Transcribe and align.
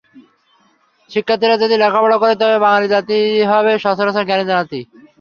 শিক্ষার্থীরা 1.09 1.55
যদি 1.63 1.75
লেখাপড়া 1.83 2.17
করে 2.21 2.33
তবে 2.41 2.57
বাঙালি 2.65 2.87
জাতি 2.93 3.17
হবে 3.51 3.71
সবচেয়ে 3.83 4.27
জ্ঞানী 4.27 4.45
জাতি। 4.51 4.79